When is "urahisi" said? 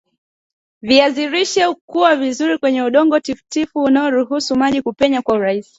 5.35-5.69